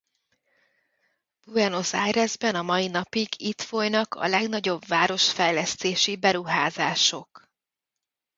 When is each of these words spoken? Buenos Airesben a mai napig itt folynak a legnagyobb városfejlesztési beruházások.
Buenos 1.45 1.89
Airesben 2.03 2.55
a 2.55 2.61
mai 2.61 2.87
napig 2.87 3.27
itt 3.41 3.61
folynak 3.61 4.15
a 4.15 4.27
legnagyobb 4.27 4.85
városfejlesztési 4.85 6.15
beruházások. 6.17 7.49